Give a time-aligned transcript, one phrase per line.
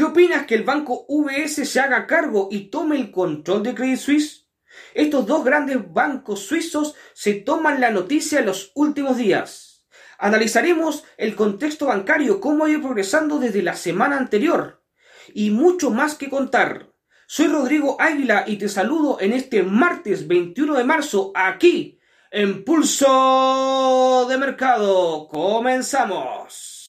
[0.00, 3.98] ¿Qué opinas que el banco UBS se haga cargo y tome el control de Credit
[3.98, 4.48] Suisse?
[4.94, 9.84] Estos dos grandes bancos suizos se toman la noticia en los últimos días.
[10.18, 14.82] Analizaremos el contexto bancario, cómo ha ido progresando desde la semana anterior
[15.34, 16.94] y mucho más que contar.
[17.26, 24.24] Soy Rodrigo Águila y te saludo en este martes 21 de marzo aquí en Pulso
[24.30, 25.28] de Mercado.
[25.28, 26.79] Comenzamos.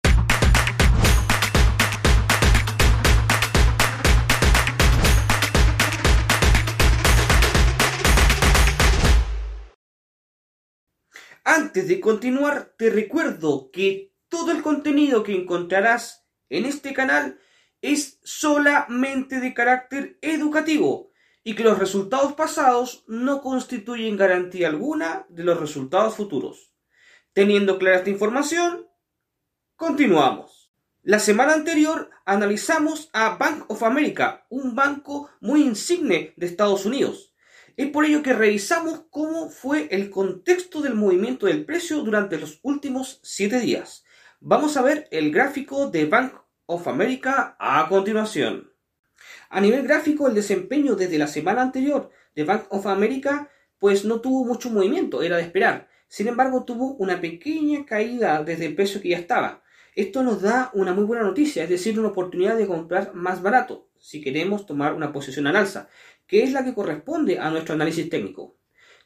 [11.61, 17.39] Antes de continuar, te recuerdo que todo el contenido que encontrarás en este canal
[17.83, 21.11] es solamente de carácter educativo
[21.43, 26.73] y que los resultados pasados no constituyen garantía alguna de los resultados futuros.
[27.31, 28.87] Teniendo clara esta información,
[29.75, 30.71] continuamos.
[31.03, 37.30] La semana anterior analizamos a Bank of America, un banco muy insigne de Estados Unidos
[37.77, 42.59] es por ello que revisamos cómo fue el contexto del movimiento del precio durante los
[42.63, 44.03] últimos 7 días.
[44.39, 46.33] Vamos a ver el gráfico de Bank
[46.65, 48.71] of America a continuación.
[49.49, 54.21] A nivel gráfico, el desempeño desde la semana anterior de Bank of America pues no
[54.21, 55.89] tuvo mucho movimiento, era de esperar.
[56.07, 59.63] Sin embargo, tuvo una pequeña caída desde el precio que ya estaba.
[59.95, 63.89] Esto nos da una muy buena noticia, es decir, una oportunidad de comprar más barato
[63.97, 65.89] si queremos tomar una posición al alza
[66.31, 68.55] que es la que corresponde a nuestro análisis técnico.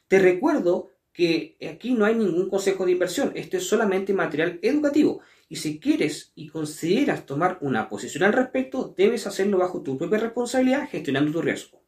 [0.06, 5.22] Te recuerdo que aquí no hay ningún consejo de inversión, esto es solamente material educativo
[5.48, 10.18] y si quieres y consideras tomar una posición al respecto, debes hacerlo bajo tu propia
[10.18, 11.82] responsabilidad gestionando tu riesgo.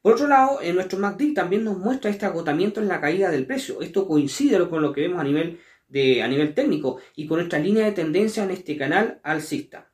[0.00, 3.44] Por otro lado, en nuestro MACD también nos muestra este agotamiento en la caída del
[3.44, 3.82] precio.
[3.82, 7.58] Esto coincide con lo que vemos a nivel, de, a nivel técnico y con nuestra
[7.58, 9.92] línea de tendencia en este canal alcista.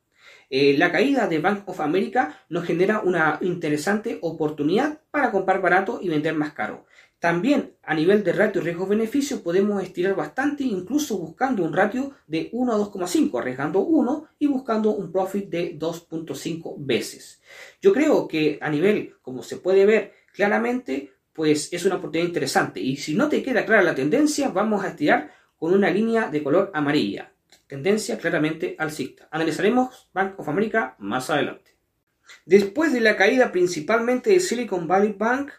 [0.55, 5.99] Eh, la caída de Bank of America nos genera una interesante oportunidad para comprar barato
[6.03, 6.85] y vender más caro.
[7.19, 12.71] También a nivel de ratio riesgo-beneficio podemos estirar bastante, incluso buscando un ratio de 1
[12.71, 17.41] a 2,5, arriesgando 1 y buscando un profit de 2.5 veces.
[17.81, 22.79] Yo creo que a nivel, como se puede ver claramente, pues es una oportunidad interesante.
[22.79, 26.43] Y si no te queda clara la tendencia, vamos a estirar con una línea de
[26.43, 27.32] color amarilla
[27.73, 29.29] tendencia claramente alcista.
[29.31, 31.79] Analizaremos Bank of America más adelante.
[32.45, 35.53] Después de la caída principalmente de Silicon Valley Bank,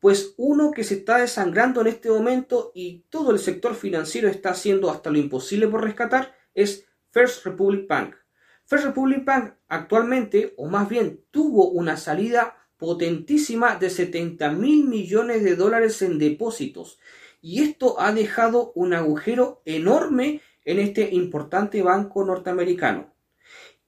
[0.00, 4.50] pues uno que se está desangrando en este momento y todo el sector financiero está
[4.50, 8.16] haciendo hasta lo imposible por rescatar es First Republic Bank.
[8.64, 15.44] First Republic Bank actualmente, o más bien tuvo una salida potentísima de 70 mil millones
[15.44, 16.98] de dólares en depósitos
[17.40, 23.12] y esto ha dejado un agujero enorme en este importante banco norteamericano.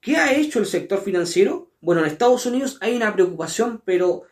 [0.01, 1.71] ¿Qué ha hecho el sector financiero?
[1.81, 4.25] Bueno, en Estados Unidos hay una preocupación, pero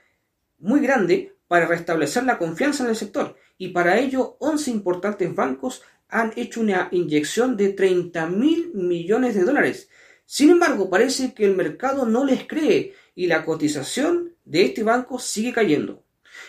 [0.59, 3.37] muy grande, para restablecer la confianza en el sector.
[3.59, 9.45] Y para ello, 11 importantes bancos han hecho una inyección de 30 mil millones de
[9.45, 9.89] dólares.
[10.27, 15.19] Sin embargo, parece que el mercado no les cree y la cotización de este banco
[15.19, 16.05] sigue cayendo.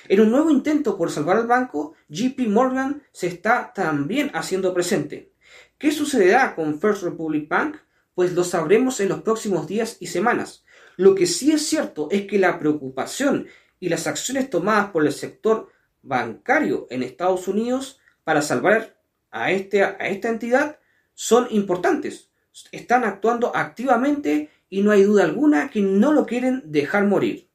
[0.08, 5.31] En un nuevo intento por salvar al banco, JP Morgan se está también haciendo presente.
[5.78, 7.78] ¿Qué sucederá con First Republic Bank?
[8.14, 10.64] Pues lo sabremos en los próximos días y semanas.
[10.98, 13.48] Lo que sí es cierto es que la preocupación
[13.80, 15.70] y las acciones tomadas por el sector
[16.02, 18.98] bancario en Estados Unidos para salvar
[19.32, 20.80] a, este, a esta entidad
[21.14, 22.30] son importantes.
[22.72, 27.50] Están actuando activamente y no hay duda alguna que no lo quieren dejar morir.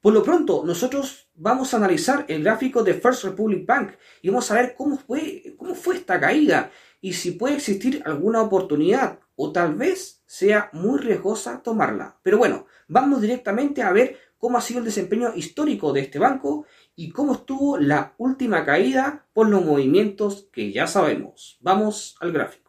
[0.00, 3.92] Por lo pronto, nosotros vamos a analizar el gráfico de First Republic Bank
[4.22, 6.70] y vamos a ver cómo fue, cómo fue esta caída
[7.00, 12.18] y si puede existir alguna oportunidad o tal vez sea muy riesgosa tomarla.
[12.22, 16.66] Pero bueno, vamos directamente a ver cómo ha sido el desempeño histórico de este banco
[16.94, 21.58] y cómo estuvo la última caída por los movimientos que ya sabemos.
[21.60, 22.66] Vamos al gráfico.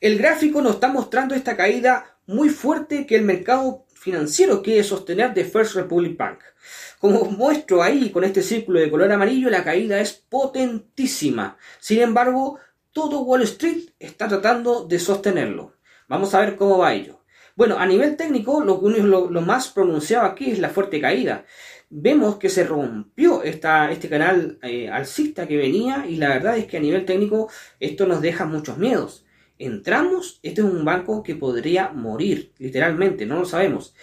[0.00, 5.32] El gráfico nos está mostrando esta caída muy fuerte que el mercado financiero quiere sostener
[5.32, 6.40] de First Republic Bank.
[6.98, 11.56] Como muestro ahí con este círculo de color amarillo, la caída es potentísima.
[11.78, 12.58] Sin embargo,
[12.92, 15.74] todo Wall Street está tratando de sostenerlo.
[16.08, 17.22] Vamos a ver cómo va ello.
[17.54, 21.44] Bueno, a nivel técnico, lo, lo, más pronunciado aquí es la fuerte caída.
[21.90, 26.66] Vemos que se rompió esta, este canal eh, alcista que venía y la verdad es
[26.66, 29.26] que a nivel técnico esto nos deja muchos miedos.
[29.58, 33.94] Entramos, este es un banco que podría morir, literalmente, no lo sabemos.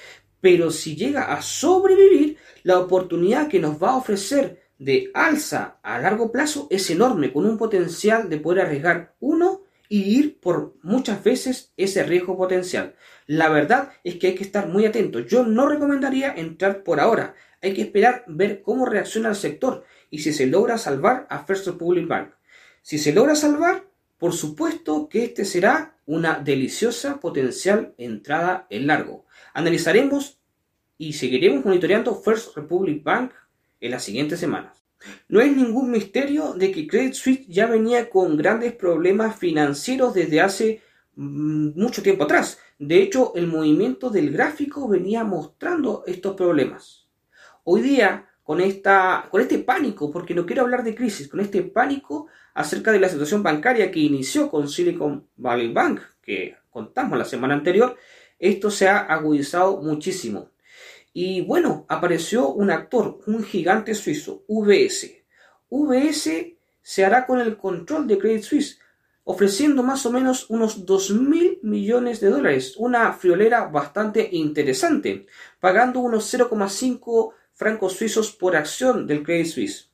[0.42, 6.00] Pero si llega a sobrevivir, la oportunidad que nos va a ofrecer de alza a
[6.00, 11.24] largo plazo es enorme, con un potencial de poder arriesgar 1 y ir por muchas
[11.24, 12.96] veces ese riesgo potencial.
[13.28, 15.20] La verdad es que hay que estar muy atento.
[15.20, 17.36] Yo no recomendaría entrar por ahora.
[17.62, 21.68] Hay que esperar ver cómo reacciona el sector y si se logra salvar a First
[21.68, 22.32] Republic Bank.
[22.82, 23.84] Si se logra salvar,
[24.18, 29.26] por supuesto que este será una deliciosa potencial entrada en largo.
[29.54, 30.40] Analizaremos
[30.98, 33.32] y seguiremos monitoreando First Republic Bank
[33.80, 34.84] en las siguientes semanas.
[35.28, 40.42] No es ningún misterio de que Credit Suisse ya venía con grandes problemas financieros desde
[40.42, 40.82] hace
[41.16, 42.60] mm, mucho tiempo atrás.
[42.78, 47.08] De hecho, el movimiento del gráfico venía mostrando estos problemas.
[47.64, 51.62] Hoy día, con, esta, con este pánico, porque no quiero hablar de crisis, con este
[51.62, 57.26] pánico acerca de la situación bancaria que inició con Silicon Valley Bank, que contamos la
[57.26, 57.96] semana anterior,
[58.38, 60.50] esto se ha agudizado muchísimo.
[61.22, 65.26] Y bueno, apareció un actor, un gigante suizo, UBS.
[65.68, 66.30] UBS
[66.82, 68.80] se hará con el control de Credit Suisse,
[69.26, 75.26] ofreciendo más o menos unos 2 mil millones de dólares, una friolera bastante interesante,
[75.60, 79.92] pagando unos 0,5 francos suizos por acción del Credit Suisse.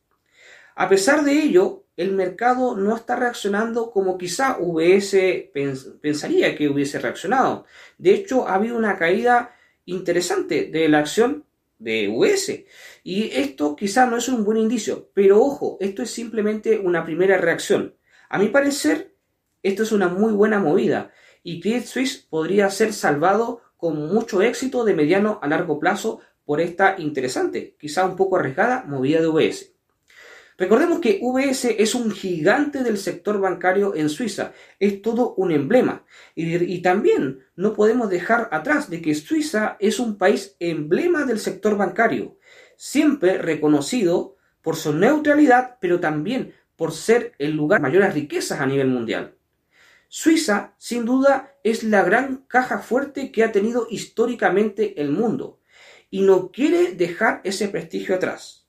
[0.75, 5.15] A pesar de ello, el mercado no está reaccionando como quizá UBS
[6.01, 7.65] pensaría que hubiese reaccionado.
[7.97, 9.54] De hecho, ha habido una caída
[9.85, 11.45] interesante de la acción
[11.79, 12.63] de US.
[13.03, 17.37] Y esto quizá no es un buen indicio, pero ojo, esto es simplemente una primera
[17.37, 17.95] reacción.
[18.29, 19.15] A mi parecer,
[19.63, 21.11] esto es una muy buena movida
[21.43, 26.61] y Credit Suisse podría ser salvado con mucho éxito de mediano a largo plazo por
[26.61, 29.74] esta interesante, quizá un poco arriesgada movida de UBS.
[30.57, 36.05] Recordemos que UBS es un gigante del sector bancario en Suiza, es todo un emblema.
[36.33, 41.75] Y, también no podemos dejar atrás de que Suiza es un país emblema del sector
[41.75, 42.37] bancario,
[42.77, 48.65] siempre reconocido por su neutralidad, pero también por ser el lugar de mayores riquezas a
[48.65, 49.35] nivel mundial.
[50.07, 55.59] Suiza, sin duda, es la gran caja fuerte que ha tenido históricamente el mundo
[56.09, 58.67] y no quiere dejar ese prestigio atrás.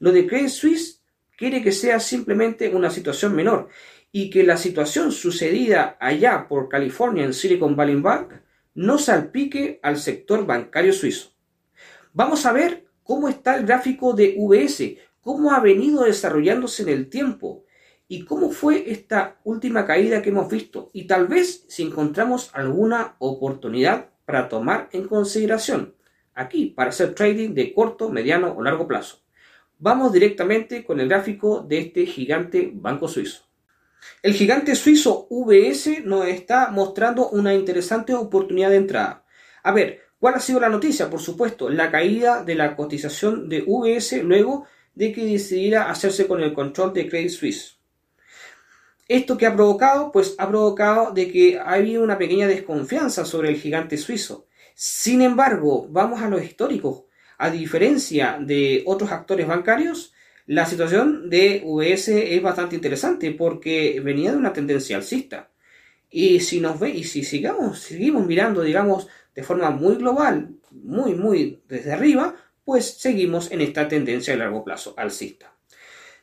[0.00, 0.97] Lo de Credit Suisse
[1.38, 3.68] quiere que sea simplemente una situación menor
[4.10, 8.32] y que la situación sucedida allá por California en Silicon Valley Bank
[8.74, 11.30] no salpique al sector bancario suizo.
[12.12, 17.08] Vamos a ver cómo está el gráfico de VS, cómo ha venido desarrollándose en el
[17.08, 17.64] tiempo
[18.08, 23.14] y cómo fue esta última caída que hemos visto y tal vez si encontramos alguna
[23.20, 25.94] oportunidad para tomar en consideración
[26.34, 29.27] aquí para hacer trading de corto, mediano o largo plazo.
[29.80, 33.44] Vamos directamente con el gráfico de este gigante banco suizo.
[34.22, 39.24] El gigante suizo VS nos está mostrando una interesante oportunidad de entrada.
[39.62, 41.08] A ver, ¿cuál ha sido la noticia?
[41.08, 44.66] Por supuesto, la caída de la cotización de VS luego
[44.96, 47.78] de que decidiera hacerse con el control de Credit Suisse.
[49.06, 50.10] ¿Esto que ha provocado?
[50.10, 54.46] Pues ha provocado de que ha habido una pequeña desconfianza sobre el gigante suizo.
[54.74, 57.04] Sin embargo, vamos a los históricos.
[57.38, 60.12] A diferencia de otros actores bancarios,
[60.46, 65.50] la situación de UBS es bastante interesante porque venía de una tendencia alcista.
[66.10, 69.06] Y si nos ve, y si sigamos, seguimos mirando, digamos,
[69.36, 74.64] de forma muy global, muy, muy desde arriba, pues seguimos en esta tendencia de largo
[74.64, 75.54] plazo alcista.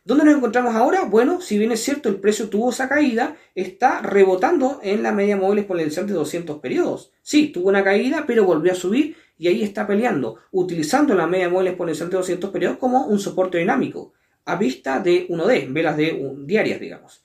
[0.04, 1.04] ¿Dónde nos encontramos ahora?
[1.06, 5.38] Bueno, si bien es cierto el precio tuvo esa caída, está rebotando en la media
[5.38, 7.12] móvil exponencial de 200 periodos.
[7.24, 11.50] Sí, tuvo una caída, pero volvió a subir y ahí está peleando, utilizando la media
[11.50, 14.14] móvil exponencial de 200 periodos como un soporte dinámico,
[14.46, 17.24] a vista de 1D, velas de diarias, digamos.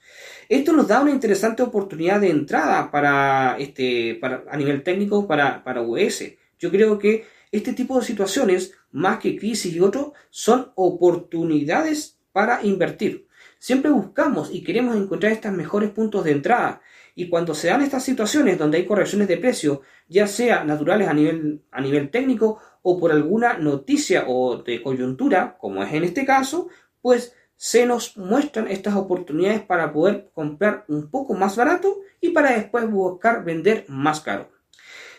[0.48, 5.62] Esto nos da una interesante oportunidad de entrada para este, para, a nivel técnico para,
[5.62, 6.24] para US.
[6.58, 12.64] Yo creo que este tipo de situaciones, más que crisis y otros, son oportunidades para
[12.64, 13.26] invertir.
[13.60, 16.80] Siempre buscamos y queremos encontrar estos mejores puntos de entrada.
[17.14, 21.12] Y cuando se dan estas situaciones donde hay correcciones de precio, ya sea naturales a
[21.12, 26.24] nivel, a nivel técnico o por alguna noticia o de coyuntura, como es en este
[26.24, 26.68] caso,
[27.02, 32.52] pues se nos muestran estas oportunidades para poder comprar un poco más barato y para
[32.52, 34.48] después buscar vender más caro.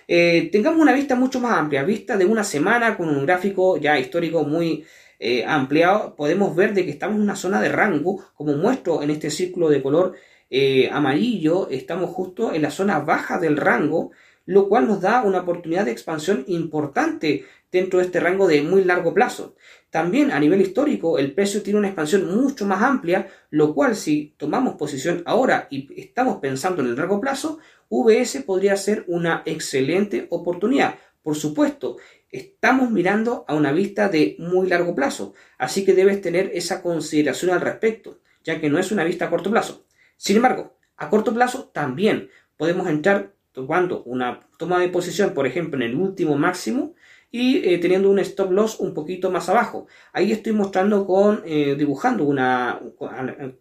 [0.08, 4.00] Eh, tengamos una vista mucho más amplia, vista de una semana con un gráfico ya
[4.00, 4.84] histórico muy
[5.24, 9.12] eh, ampliado, podemos ver de que estamos en una zona de rango, como muestro en
[9.12, 10.16] este círculo de color
[10.50, 14.10] eh, amarillo, estamos justo en la zona baja del rango,
[14.48, 18.84] lo cual nos da una oportunidad de expansión importante dentro de este rango de muy
[18.84, 19.54] largo plazo.
[19.92, 24.34] También a nivel histórico el precio tiene una expansión mucho más amplia, lo cual si
[24.38, 27.60] tomamos posición ahora y estamos pensando en el largo plazo,
[27.90, 30.96] VS podría ser una excelente oportunidad.
[31.22, 31.98] Por supuesto,
[32.32, 37.52] estamos mirando a una vista de muy largo plazo, así que debes tener esa consideración
[37.52, 39.86] al respecto, ya que no es una vista a corto plazo.
[40.18, 45.78] Sin embargo, A corto plazo también podemos entrar tomando una toma de posición, por ejemplo,
[45.78, 46.94] en el último máximo
[47.32, 49.88] y eh, teniendo un stop loss un poquito más abajo.
[50.14, 52.80] Ahí estoy mostrando con, eh, dibujando una,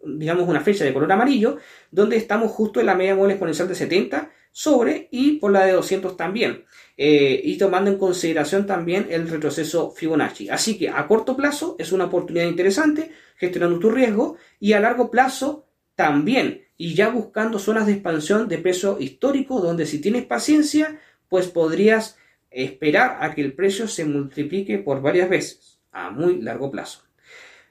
[0.04, 1.56] digamos, una fecha de color amarillo,
[1.90, 5.72] donde estamos justo en la media móvil exponencial de 70 sobre y por la de
[5.72, 6.64] 200 también.
[6.96, 10.50] Eh, y tomando en consideración también el retroceso Fibonacci.
[10.50, 15.10] Así que a corto plazo es una oportunidad interesante gestionando tu riesgo y a largo
[15.10, 21.00] plazo también y ya buscando zonas de expansión de peso histórico donde si tienes paciencia
[21.28, 22.18] pues podrías
[22.50, 27.02] esperar a que el precio se multiplique por varias veces a muy largo plazo.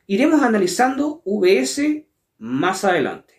[0.08, 2.06] Iremos analizando VS
[2.40, 3.39] más adelante.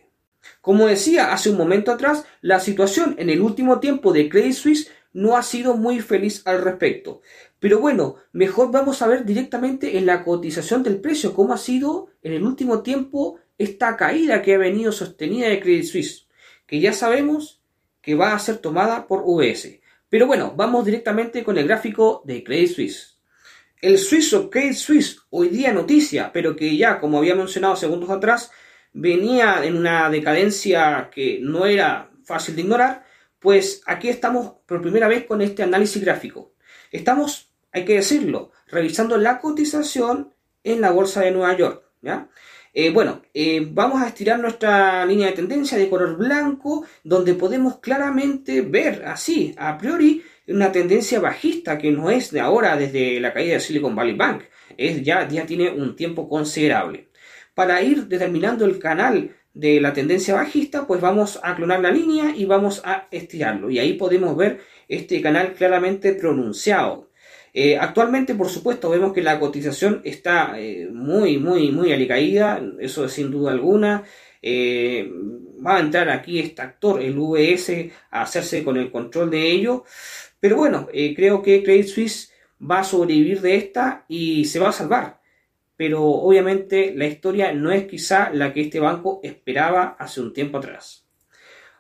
[0.60, 4.90] Como decía hace un momento atrás, la situación en el último tiempo de Credit Suisse
[5.12, 7.20] no ha sido muy feliz al respecto.
[7.58, 12.08] Pero bueno, mejor vamos a ver directamente en la cotización del precio cómo ha sido
[12.22, 16.26] en el último tiempo esta caída que ha venido sostenida de Credit Suisse,
[16.66, 17.60] que ya sabemos
[18.00, 19.80] que va a ser tomada por VS.
[20.08, 23.18] Pero bueno, vamos directamente con el gráfico de Credit Suisse.
[23.80, 28.50] El suizo Credit Suisse, hoy día noticia, pero que ya, como había mencionado segundos atrás,
[28.92, 33.04] venía en una decadencia que no era fácil de ignorar,
[33.38, 36.52] pues aquí estamos por primera vez con este análisis gráfico.
[36.92, 41.82] Estamos, hay que decirlo, revisando la cotización en la bolsa de Nueva York.
[42.02, 42.28] ¿ya?
[42.72, 47.78] Eh, bueno, eh, vamos a estirar nuestra línea de tendencia de color blanco, donde podemos
[47.78, 53.32] claramente ver así, a priori, una tendencia bajista que no es de ahora desde la
[53.32, 54.44] caída de Silicon Valley Bank,
[54.76, 57.09] es ya, ya tiene un tiempo considerable.
[57.54, 62.34] Para ir determinando el canal de la tendencia bajista, pues vamos a clonar la línea
[62.36, 63.70] y vamos a estirarlo.
[63.70, 67.10] Y ahí podemos ver este canal claramente pronunciado.
[67.52, 73.08] Eh, actualmente, por supuesto, vemos que la cotización está eh, muy, muy, muy alicaída, eso
[73.08, 74.04] sin duda alguna.
[74.42, 75.10] Eh,
[75.64, 79.84] va a entrar aquí este actor, el VS, a hacerse con el control de ello.
[80.38, 84.72] Pero bueno, creo que Credit Suisse va a sobrevivir de esta y se va a
[84.72, 85.19] salvar.
[85.80, 90.58] Pero obviamente la historia no es quizá la que este banco esperaba hace un tiempo
[90.58, 91.06] atrás.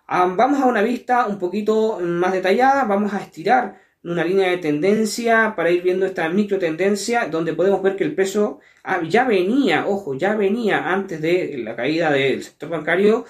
[0.06, 4.56] Ah, vamos a una vista un poquito más detallada, vamos a estirar una línea de
[4.56, 9.24] tendencia para ir viendo esta micro tendencia donde podemos ver que el peso ah, ya
[9.24, 13.26] venía, ojo, ya venía antes de la caída del sector bancario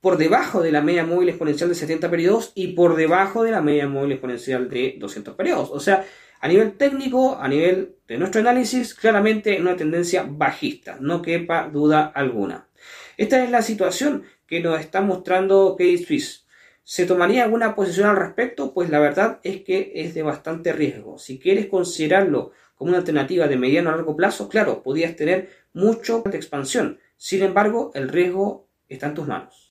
[0.00, 3.60] por debajo de la media móvil exponencial de 70 periodos y por debajo de la
[3.60, 5.70] media móvil exponencial de 200 periodos.
[5.72, 6.06] O sea,
[6.40, 12.06] a nivel técnico, a nivel de nuestro análisis, claramente una tendencia bajista, no quepa duda
[12.06, 12.68] alguna.
[13.16, 16.46] Esta es la situación que nos está mostrando Credit Suisse.
[16.84, 18.72] ¿Se tomaría alguna posición al respecto?
[18.72, 21.18] Pues la verdad es que es de bastante riesgo.
[21.18, 26.22] Si quieres considerarlo como una alternativa de mediano a largo plazo, claro, podrías tener mucho
[26.24, 26.98] de expansión.
[27.16, 29.67] Sin embargo, el riesgo está en tus manos.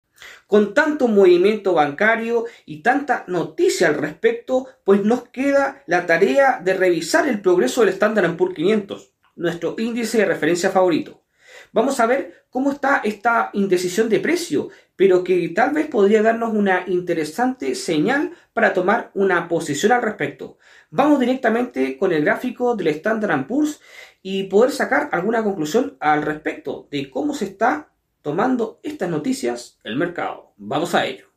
[0.47, 6.73] Con tanto movimiento bancario y tanta noticia al respecto, pues nos queda la tarea de
[6.73, 11.23] revisar el progreso del Standard Poor's 500, nuestro índice de referencia favorito.
[11.71, 16.53] Vamos a ver cómo está esta indecisión de precio, pero que tal vez podría darnos
[16.53, 20.57] una interesante señal para tomar una posición al respecto.
[20.89, 23.79] Vamos directamente con el gráfico del Standard Poor's
[24.21, 27.91] y poder sacar alguna conclusión al respecto de cómo se está
[28.27, 30.51] tomando estas noticias el mercado.
[30.57, 31.27] Vamos a ello.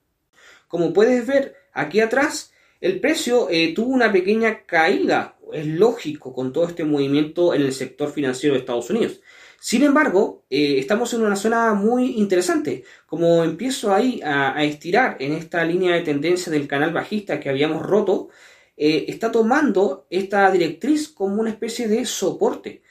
[0.67, 5.37] Como puedes ver aquí atrás, el precio eh, tuvo una pequeña caída.
[5.53, 9.21] Es lógico con todo este movimiento en el sector financiero de Estados Unidos.
[9.61, 12.83] Sin embargo, eh, estamos en una zona muy interesante.
[13.07, 17.87] Como empiezo ahí a, estirar en esta línea de tendencia del canal bajista que habíamos
[17.87, 18.31] roto,
[18.77, 22.83] eh, está tomando esta directriz como una especie de soporte,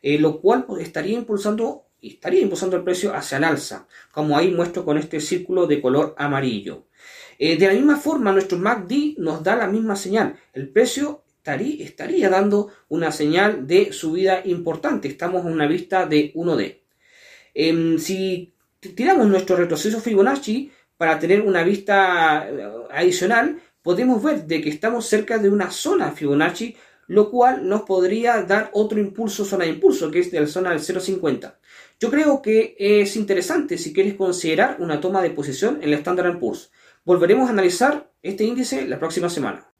[0.00, 4.98] lo cual estaría impulsando estaría impulsando el precio hacia el alza, como ahí muestro con
[4.98, 6.86] este círculo de color amarillo.
[7.38, 10.36] de la misma forma, nuestro MACD nos da la misma señal.
[10.52, 11.22] El precio
[11.56, 15.08] estaría, dando una señal de subida importante.
[15.08, 16.82] Estamos en una vista de 1D.
[17.54, 24.60] Em, si tiramos nuestro retroceso Fibonacci para tener una vista eh, adicional, podemos ver de
[24.60, 26.76] que estamos cerca de una zona Fibonacci,
[27.06, 30.70] lo cual nos podría dar otro impulso, zona de impulso, que es de la zona
[30.70, 31.54] del 0.50.
[32.00, 36.38] Yo creo que es interesante si quieres considerar una toma de posición en el Standard
[36.38, 36.70] Poor's.
[37.04, 39.72] Volveremos a analizar este índice la próxima semana.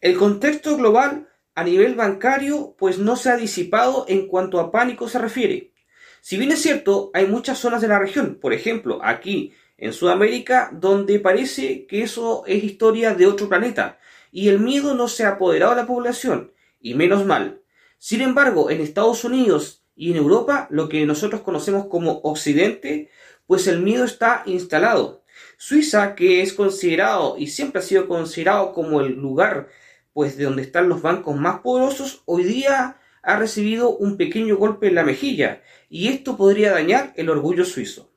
[0.00, 5.08] El contexto global a nivel bancario pues no se ha disipado en cuanto a pánico
[5.08, 5.72] se refiere.
[6.20, 10.70] Si bien es cierto, hay muchas zonas de la región, por ejemplo, aquí en Sudamérica,
[10.72, 13.98] donde parece que eso es historia de otro planeta
[14.30, 17.62] y el miedo no se ha apoderado de la población, y menos mal.
[17.98, 23.10] Sin embargo, en Estados Unidos y en Europa, lo que nosotros conocemos como Occidente,
[23.46, 25.24] pues el miedo está instalado.
[25.56, 29.68] Suiza, que es considerado y siempre ha sido considerado como el lugar
[30.12, 34.86] pues de donde están los bancos más poderosos, hoy día ha recibido un pequeño golpe
[34.86, 38.12] en la mejilla y esto podría dañar el orgullo suizo.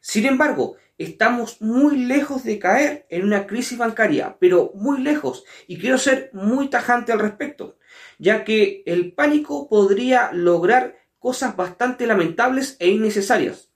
[0.00, 5.78] Sin embargo, estamos muy lejos de caer en una crisis bancaria, pero muy lejos, y
[5.78, 7.76] quiero ser muy tajante al respecto,
[8.18, 13.70] ya que el pánico podría lograr cosas bastante lamentables e innecesarias.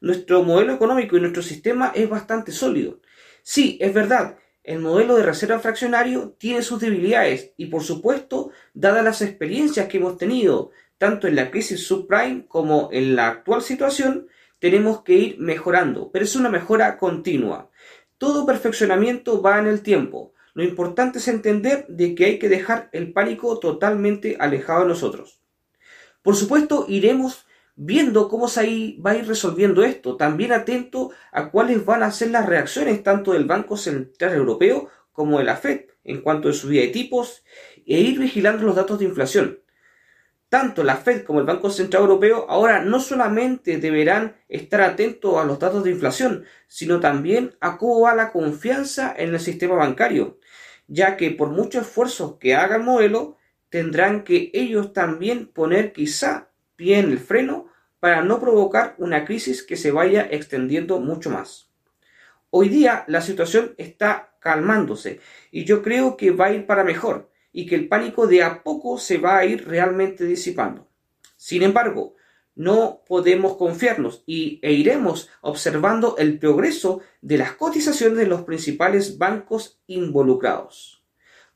[0.00, 3.00] Nuestro modelo económico y nuestro sistema es bastante sólido.
[3.42, 9.04] Sí, es verdad, el modelo de reserva fraccionario tiene sus debilidades y por supuesto, dadas
[9.04, 14.28] las experiencias que hemos tenido tanto en la crisis subprime como en la actual situación,
[14.60, 17.70] tenemos que ir mejorando, pero es una mejora continua.
[18.18, 20.32] Todo perfeccionamiento va en el tiempo.
[20.54, 25.41] Lo importante es entender de que hay que dejar el pánico totalmente alejado de nosotros.
[26.22, 31.84] Por supuesto, iremos viendo cómo se va a ir resolviendo esto, también atento a cuáles
[31.84, 36.20] van a ser las reacciones tanto del Banco Central Europeo como de la Fed en
[36.20, 37.44] cuanto a subida de tipos
[37.86, 39.60] e ir vigilando los datos de inflación.
[40.48, 45.44] Tanto la Fed como el Banco Central Europeo ahora no solamente deberán estar atentos a
[45.44, 50.38] los datos de inflación, sino también a cómo va la confianza en el sistema bancario,
[50.88, 53.38] ya que por mucho esfuerzo que haga el modelo,
[53.72, 57.68] tendrán que ellos también poner quizá pie en el freno
[58.00, 61.70] para no provocar una crisis que se vaya extendiendo mucho más.
[62.50, 67.30] Hoy día la situación está calmándose y yo creo que va a ir para mejor
[67.50, 70.86] y que el pánico de a poco se va a ir realmente disipando.
[71.38, 72.14] Sin embargo,
[72.54, 79.16] no podemos confiarnos y, e iremos observando el progreso de las cotizaciones de los principales
[79.16, 81.02] bancos involucrados.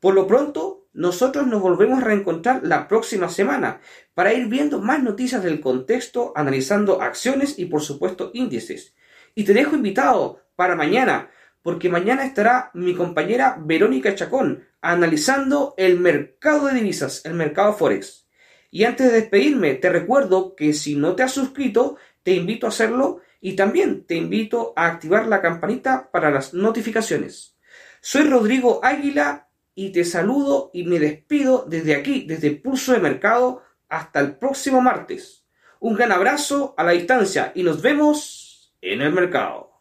[0.00, 3.80] Por lo pronto, nosotros nos volvemos a reencontrar la próxima semana
[4.14, 8.94] para ir viendo más noticias del contexto, analizando acciones y por supuesto índices.
[9.34, 11.30] Y te dejo invitado para mañana,
[11.62, 18.26] porque mañana estará mi compañera Verónica Chacón analizando el mercado de divisas, el mercado Forex.
[18.70, 22.70] Y antes de despedirme, te recuerdo que si no te has suscrito, te invito a
[22.70, 27.58] hacerlo y también te invito a activar la campanita para las notificaciones.
[28.00, 33.62] Soy Rodrigo Águila y te saludo y me despido desde aquí, desde Pulso de Mercado,
[33.88, 35.46] hasta el próximo martes.
[35.78, 39.75] Un gran abrazo a la distancia y nos vemos en el mercado.